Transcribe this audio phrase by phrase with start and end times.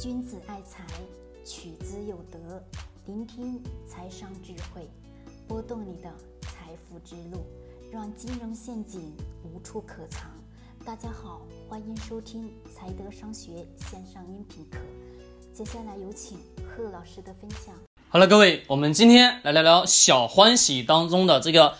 [0.00, 0.84] 君子爱财，
[1.44, 2.60] 取之有德。
[3.06, 4.90] 聆听财商智慧，
[5.46, 7.46] 拨动你的财富之路，
[7.92, 10.28] 让金融陷阱无处可藏。
[10.84, 14.78] 大家好，欢迎收听财德商学线上音频课。
[15.52, 17.72] 接下来有请贺老师的分享。
[18.08, 21.76] 好了，各位，我们今天来聊聊小欢喜当中的这个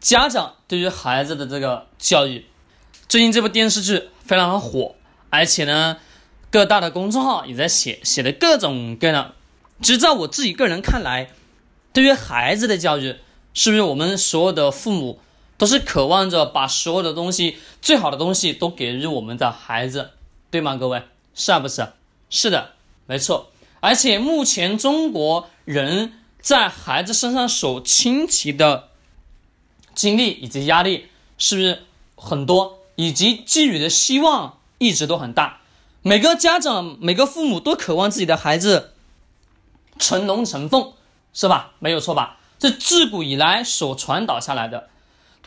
[0.00, 2.46] 家长对于孩子的这个教育。
[3.06, 4.94] 最近这部电视剧非常的火，
[5.28, 5.98] 而且呢。
[6.50, 9.34] 各大的公众号也在写，写的各种各样。
[9.80, 11.30] 其实，在我自己个人看来，
[11.92, 13.16] 对于孩子的教育，
[13.54, 15.20] 是不是我们所有的父母
[15.56, 20.10] 都是渴望着把所有的东西、最好的东西都给予我们的孩子，
[20.50, 20.76] 对吗？
[20.76, 21.02] 各位，
[21.34, 21.88] 是不是？
[22.28, 22.72] 是的，
[23.06, 23.50] 没错。
[23.80, 28.88] 而且，目前中国人在孩子身上所倾其的
[29.94, 31.06] 精力以及压力，
[31.38, 31.84] 是不是
[32.16, 32.80] 很多？
[32.96, 35.59] 以及寄予的希望一直都很大。
[36.02, 38.94] 每个家长、每个父母都渴望自己的孩子
[39.98, 40.94] 成龙成凤，
[41.34, 41.72] 是吧？
[41.78, 42.38] 没有错吧？
[42.58, 44.88] 这自古以来所传导下来的。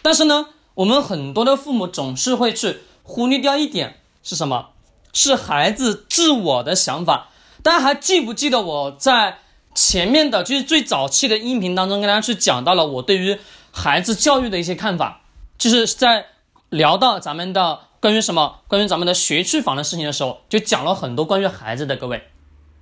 [0.04, 4.70] 但是呢，我们很多的父母总是会去忽略掉一点，是什么？
[5.12, 7.30] 是孩子自我的想法。
[7.64, 9.40] 大家还记不记得我在
[9.74, 13.40] 前面的，就是最早期的音频当中，跟大家去讲到了我对于
[13.72, 15.22] 孩子教育的一些看法，
[15.58, 16.28] 就是在
[16.70, 17.80] 聊到咱们的。
[18.04, 18.60] 关于什么？
[18.68, 21.96] 关于咱们的学区房的事情的时候，就讲了很多关于孩子的。
[21.96, 22.28] 各位，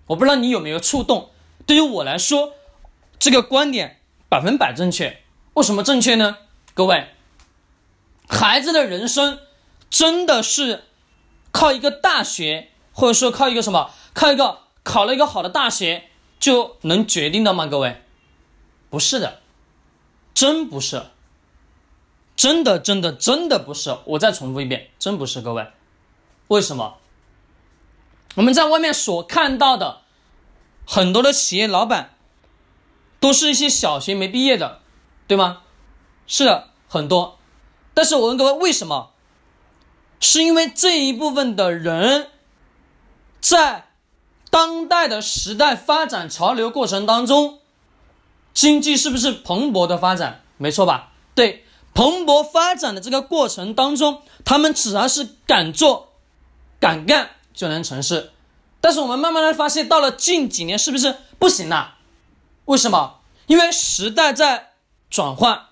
[0.07, 1.29] 我不知道你有没有触动。
[1.67, 2.53] 对于我来说，
[3.19, 5.21] 这个观点百分百正确。
[5.53, 6.37] 为什么正确呢？
[6.73, 7.09] 各位，
[8.27, 9.37] 孩子的人生
[9.91, 10.85] 真的是
[11.51, 16.05] 靠一个大学，或者说靠一个什么，靠一个考了一个好的大学
[16.39, 17.67] 就能决定的吗？
[17.67, 18.01] 各位，
[18.89, 19.41] 不是的，
[20.33, 21.03] 真不是。
[22.41, 23.95] 真的，真的，真的不是。
[24.03, 25.41] 我再重复一遍，真不是。
[25.41, 25.67] 各位，
[26.47, 26.97] 为什么？
[28.33, 30.01] 我们在外面所看到的
[30.87, 32.15] 很多的企业老板，
[33.19, 34.79] 都是一些小学没毕业的，
[35.27, 35.61] 对吗？
[36.25, 37.37] 是的，很多。
[37.93, 39.11] 但是我问各位，为什么？
[40.19, 42.31] 是因为这一部分的人，
[43.39, 43.89] 在
[44.49, 47.59] 当代的时代发展潮流过程当中，
[48.51, 50.43] 经济是不是蓬勃的发展？
[50.57, 51.11] 没错吧？
[51.35, 51.67] 对。
[51.93, 56.13] 蓬勃发展的这个过程当中，他们只要是敢做、
[56.79, 58.31] 敢干就能成事。
[58.79, 61.95] 但是我们慢慢的发现，到了近几年，是不是不行了？
[62.65, 63.19] 为什么？
[63.47, 64.71] 因为时代在
[65.09, 65.65] 转换。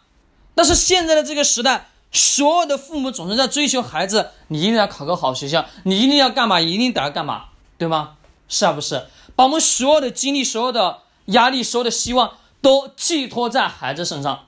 [0.53, 6.59] 但是现在的这个时代，所有的父母总是在追求孩子，你一定要考个好学校，你一定要干嘛？
[6.59, 7.45] 一定得要干嘛？
[7.77, 8.17] 对吗？
[8.49, 9.05] 是啊，不是？
[9.35, 14.47] 把我们所有的精力、所有的压力、所有的希望都寄托在孩子身上。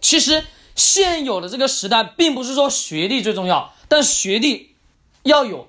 [0.00, 0.44] 其实
[0.74, 4.76] 现有的这个时代，并不是说学历最重要，但学历
[5.24, 5.68] 要有，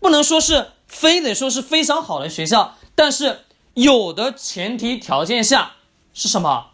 [0.00, 5.76] 不能说是非得说是非常好的学校，但是有的前提条件下
[6.12, 6.72] 是什么？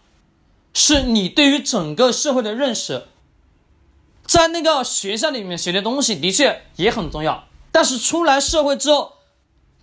[0.74, 3.06] 是你对于整个社会的认识，
[4.26, 9.14] 在那个学校里面学的东西的确也很重要，但是出来社会之后，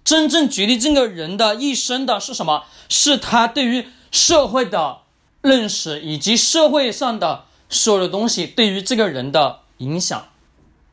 [0.04, 2.66] 真正决定这个人的一生的是什么？
[2.90, 5.00] 是他对于社会的。
[5.48, 10.28] 认识以及社会上的所有的东西对于这个人的影响，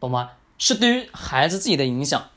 [0.00, 0.30] 懂吗？
[0.58, 2.30] 是对于孩子自己的影响。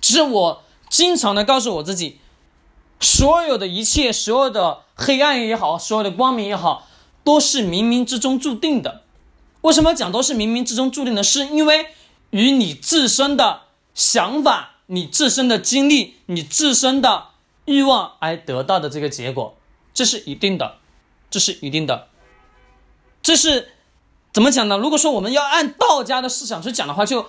[0.00, 2.18] 其实我经常的告诉我自己，
[2.98, 6.88] 所有的一切，所有的黑暗也好，所有的光明也好，
[7.22, 9.02] 都是冥冥之中注定的。
[9.60, 11.22] 为什么讲都是冥冥之中注定的？
[11.22, 11.86] 是因为
[12.30, 13.62] 与你自身的
[13.94, 17.28] 想法、你自身的经历、你自身的
[17.66, 19.56] 欲望而得到的这个结果，
[19.94, 20.78] 这是一定的。
[21.32, 22.06] 这是一定的，
[23.22, 23.72] 这是
[24.32, 24.76] 怎么讲呢？
[24.76, 27.26] 如果说我们要按道家的思想去讲的话，就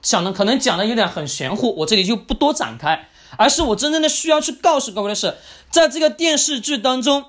[0.00, 3.08] 讲的可能讲的有点很玄乎，我这里就不多展开。
[3.38, 5.38] 而是我真正的需要去告诉各位的是，
[5.70, 7.24] 在这个电视剧当中，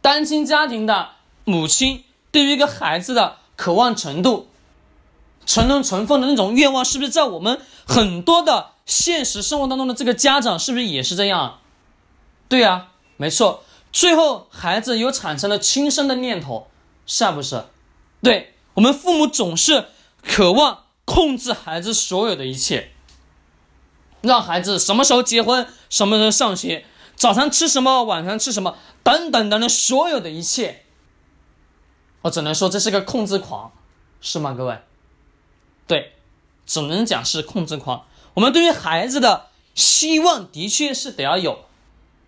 [0.00, 1.10] 单亲家庭的
[1.44, 4.48] 母亲对于一个孩子的渴望程度，
[5.44, 11.60] 成龙成凤的那种愿望，是不是在我们很多的现实生活当中的这个家长是不是也是这样？
[12.48, 13.63] 对呀，没错。
[13.94, 16.66] 最后，孩子又产生了轻生的念头，
[17.06, 17.64] 是不是？
[18.20, 19.86] 对我们父母总是
[20.20, 22.90] 渴望控制孩子所有的一切，
[24.20, 30.84] 让孩子什么时候结婚，什么时候上学，早餐吃什么，晚上吃什么，等等等等，所有的一切，
[32.22, 33.70] 我只能说这是个控制狂，
[34.20, 34.54] 是吗？
[34.54, 34.80] 各位，
[35.86, 36.14] 对，
[36.66, 38.04] 只能讲是控制狂。
[38.34, 41.66] 我们对于孩子的希望，的确是得要有。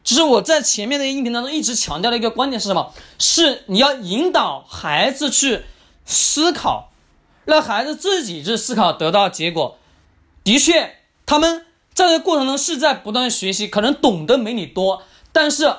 [0.07, 2.95] 只是我在前面的音频当中一直强调的一个观点是什么？
[3.19, 5.65] 是你要引导孩子去
[6.05, 6.93] 思考，
[7.45, 9.77] 让孩子自己去思考，得到结果。
[10.45, 15.75] 的确，他们在这个过程中是在不断学习，可能懂得没你多，但是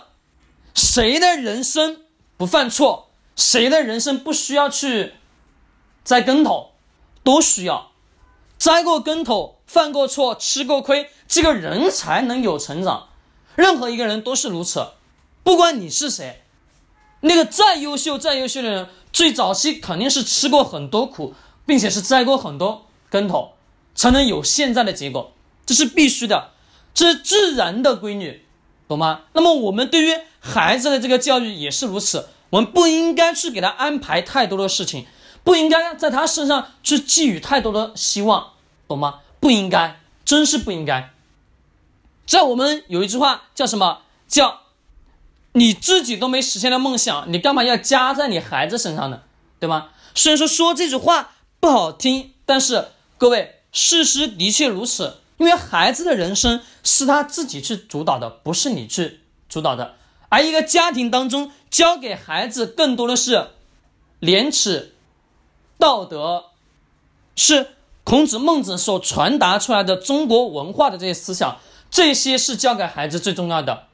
[0.76, 2.02] 谁的人生
[2.36, 3.08] 不犯错，
[3.38, 5.14] 谁的人生不需要去
[6.04, 6.72] 栽跟头，
[7.24, 7.92] 都需要
[8.58, 13.07] 栽过跟头、犯过错、吃过亏，这个人才能有成长。
[13.58, 14.90] 任何一个人都是如此，
[15.44, 16.44] 不管你是谁，
[17.22, 21.34] 那个再优秀、再优秀的人，最早期肯定是吃过很多苦，
[21.66, 23.54] 并且是栽过很多跟头，
[23.96, 25.34] 才能有现在的结果，
[25.66, 26.52] 这是必须的，
[26.94, 28.46] 这是自然的规律，
[28.88, 29.22] 懂吗？
[29.34, 35.08] 那么我们对于孩子的这个教育也是如此，我们不应该去给他安排太多的事情，
[35.44, 38.52] 不应该在他身上去寄予太多的希望，
[38.88, 39.22] 懂吗？
[39.40, 41.12] 不应该，真是不应该。
[42.28, 44.02] 在我们有一句话叫什么？
[44.28, 44.60] 叫
[45.54, 49.22] 你自己都没实现的梦想，你干嘛要加在你孩子身上呢？
[49.60, 49.90] 对吗？
[50.14, 51.32] 虽然说说这句话
[51.62, 55.22] 不好听，但是各位，事实的确如此。
[55.38, 59.96] 因为孩子的人生是他自己去主导的，不是你去主导的。
[60.30, 63.52] 而一个家庭当中，教给孩子更多的是
[64.20, 64.96] 廉耻、
[65.80, 66.46] 道德，
[67.36, 67.68] 是
[68.04, 71.60] 孔子、孟子所传达出来的中国文化的这些思想。
[71.90, 73.88] 这些是教给孩子最重要的，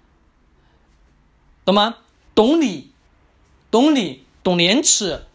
[1.64, 1.98] 懂吗？
[2.36, 2.92] 懂礼，
[3.70, 5.26] 懂礼，懂廉耻，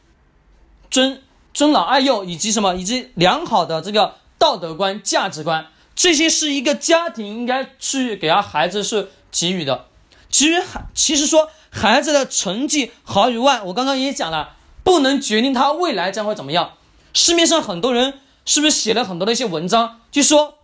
[0.90, 1.22] 尊
[1.54, 9.86] 尊老爱幼，以及什么，以及良好的这个道德观、价值观，这些是一个家庭应该去给他孩子是给予的。
[10.28, 16.72] 其实孩，其实说孩子的成绩好与坏，我刚刚也讲了，不能决定他未来将会怎么样。
[17.14, 20.57] 市面上很多人是不是写了很多的一些文章，就说。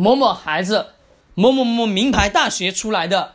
[0.00, 0.94] 某某孩子，
[1.34, 3.34] 某某某名牌大学出来的，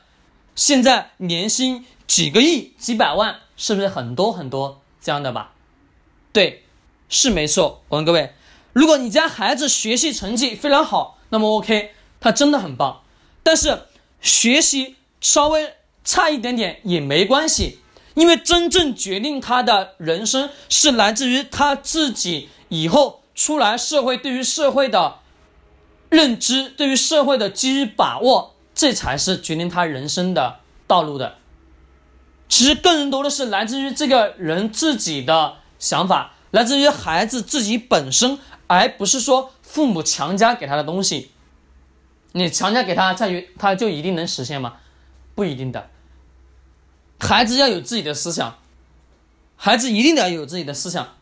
[0.55, 5.53] 现在年薪几个亿、几百万，是不是很多很多这样的吧？
[6.33, 6.63] 对，
[7.07, 7.83] 是没错。
[7.89, 8.33] 我问各位，
[8.73, 13.03] 如果你家孩子学习成绩非常好，那么 OK，他真的很棒。
[13.43, 13.83] 但是
[14.19, 17.79] 学习稍微差一点点也没关系，
[18.15, 25.19] 因为真正决定他的人生是来自于他自己以后出来社会，对于社会的。
[26.15, 31.35] 认知对于社会的基于把握，这才是决定他人生的道路的。
[32.47, 41.31] 其实更多的是来自于这个人自己的想法，来自于孩子自己本身，而不是说父母强加给他的东西。
[42.31, 44.77] 你强加给他，在于他就一定能实现吗？
[45.35, 45.89] 不一定的。
[47.19, 48.57] 孩子要有自己的思想，
[49.57, 51.15] 孩子一定得要有自己的思想。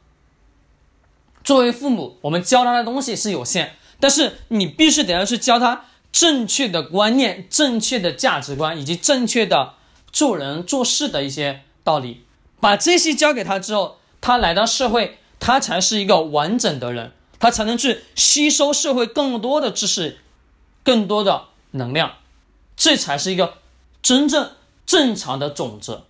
[1.44, 3.76] 作为父母，我们教他的东西是有限。
[4.00, 9.74] 但是你必须得要去教他正确的观念、正确的价值观以及正确的
[10.12, 12.24] 做人做事的一些道理。
[12.60, 20.20] 把这些教给他之后，他来到社会，他才是一个完整的人，他才能去吸收社会更多的知识、
[20.84, 22.14] 更多的能量，
[22.78, 23.56] 这才是一个
[24.02, 24.52] 真正
[24.86, 26.04] 正常的种子。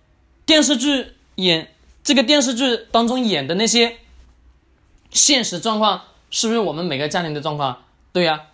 [0.46, 3.96] 电视剧演这个电视剧当中演的那些
[5.10, 6.02] 现实状况，
[6.34, 7.84] 是不是我们每个家庭的状况？
[8.12, 8.46] 对呀，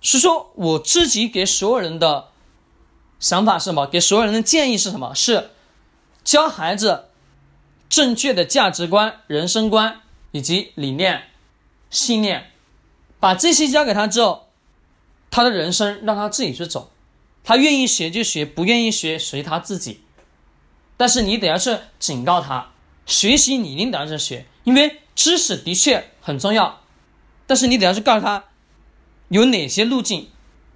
[0.00, 2.28] 是说我自己给所有人的
[3.20, 3.86] 想法是什么？
[3.86, 5.14] 给所有人的建议是什么？
[5.14, 5.50] 是
[6.24, 7.08] 教孩子
[7.90, 11.24] 正确的价值观、人生观以及理念、
[11.90, 12.50] 信念，
[13.20, 14.48] 把这些教给他之后，
[15.30, 16.90] 他的人生让他自己去走，
[17.44, 20.00] 他愿意学就学，不愿意学随他自己。
[20.96, 22.70] 但是你得要去警告他，
[23.04, 26.80] 学习你一定得要去学，因为知识的确很重要，
[27.46, 28.44] 但是你得要去告诉他。
[29.28, 30.28] 有哪些路径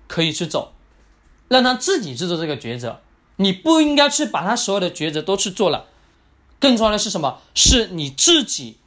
[0.06, 0.72] 可以去走，
[1.48, 3.00] 让他自己去做这个抉择。
[3.36, 5.86] 你不应该去把他所有的抉择都去做了。
[6.58, 7.40] 更重要的是什么？
[7.54, 8.78] 是你自己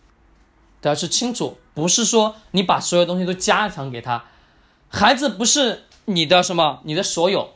[0.81, 4.25] 都要去清楚，不是说你把所有东西都加强给他。
[4.89, 7.53] 孩子不是你的什么，你的所有，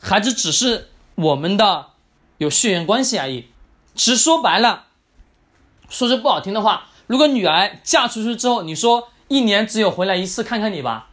[0.00, 1.88] 孩子只是我们的
[2.38, 3.48] 有血缘关系而已。
[3.94, 4.86] 其实说白了，
[5.90, 11.06] 说句不好听的话，如果女儿嫁出去之后，你说一年只有回来一次看看你吧。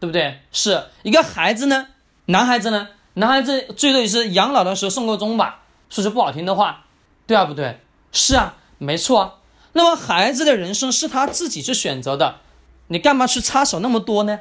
[0.00, 0.38] 对不对？
[0.52, 1.88] 是一个孩子呢，
[2.26, 6.84] 男孩子呢，男孩子最多也是养老的时候送个终吧，说句不好听的话，
[7.26, 7.80] 对啊，不对？
[8.12, 9.34] 是啊，没错啊。
[9.72, 12.36] 那么孩子的人生是他自己去选择的，
[12.86, 14.38] 你干嘛去插手那么多呢？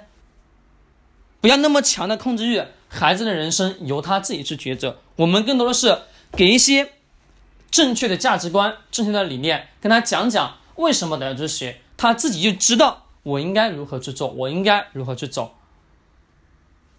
[1.41, 4.99] 不要那么强的控制欲，孩子的人生由他自己去抉择。
[5.15, 6.91] 我们更多的是给一些
[7.71, 13.05] 正确的价值观、正确的理念，跟他讲讲为什么得要去学，他自己就知道。
[13.27, 14.29] 我应该如何去做？
[14.29, 15.53] 我应该如何去走？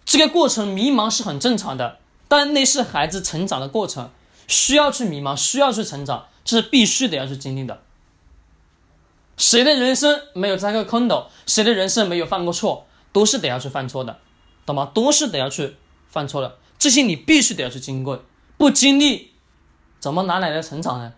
[0.05, 4.11] 这个过程迷茫是很正常的，但那是孩子成长的过程，
[4.47, 7.81] 需要去迷茫，需要去成长，这是必须得要去经历的。
[9.39, 11.29] 谁的人生没有栽过坑斗？
[11.47, 12.87] 谁的人生没有犯过错？
[13.11, 14.19] 都是得要去犯错的，
[14.67, 14.91] 懂吗？
[14.93, 15.77] 都是得要去
[16.11, 18.23] 犯错的，这些你必须得要去经过，
[18.59, 19.33] 不经历，
[19.99, 21.15] 怎么哪来的成长呢？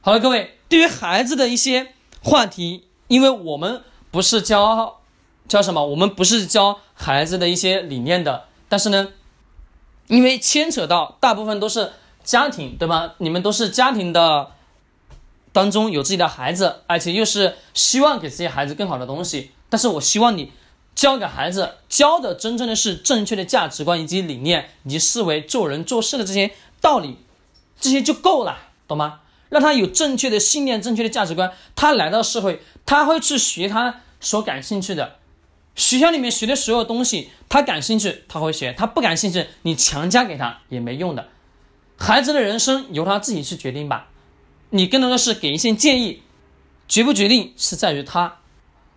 [0.00, 1.93] 好了，各位，对于孩子的一些
[2.24, 5.00] 话题，因为我们不是教
[5.46, 9.12] 教什么，我们不是教孩子的一些理念的，但是呢，
[10.08, 11.92] 因为牵扯到大部分都是
[12.24, 13.14] 家庭，对吧？
[13.18, 14.52] 你们都是家庭的
[15.52, 20.50] 当中有自己的孩子，而且又是希望给自己孩子更好的东西，但是我希望你
[20.94, 27.18] 教给孩子教的真正的是正确的价值观以及理念，以及思维、做人做事的这些道理，
[27.78, 28.56] 这些就够了，
[28.88, 29.20] 懂吗？
[29.54, 35.18] 让他有正确的信念、正确的价值观，他来到社会，他会去学他所感兴趣的。
[35.76, 41.28] 学校里面学的所有东西，他感兴趣他会学，他不感兴趣，你强加给他也没用的。
[41.96, 44.08] 孩子的人生由他自己去决定吧，
[44.70, 46.22] 你更多的是给一些建议，
[46.88, 48.38] 决不决定是在于他，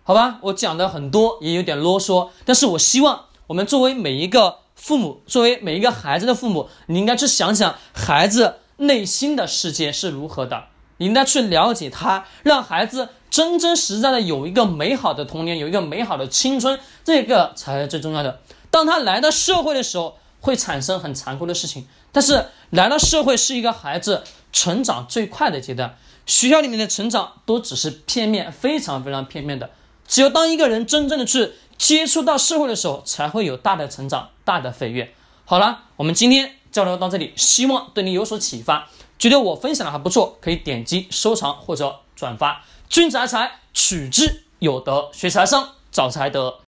[0.02, 0.40] 好吧？
[0.42, 8.56] 我讲的很多，也有点啰嗦，但是我希望我们作为每一个父母，作为每一个孩子的父母，你应该去想想孩子。
[8.78, 10.64] 内心的世界是如何的？
[10.96, 18.40] 你应该去了解他，让孩子真真实在的有一个美好的童年，有一个美好的青春，这个才是最重要的。
[18.70, 21.86] 当他来到社会的时候，会产生很残酷的事情。
[22.10, 29.70] 但是来到社会是一个孩子成长最快的阶段，学校里面的成长都只是片面，非常非常片面的。
[30.08, 35.14] 只有当一个人真正的去接触到社会的时候，才会有大的成长，大的飞跃。
[35.44, 36.54] 好了，我们今天。
[36.78, 38.88] 交流到这里，希望对你有所启发。
[39.18, 42.64] 觉得我分享的还不错，可以点击收藏或者转发。
[42.88, 46.56] 君子爱财，取之有德；学财商，找财德。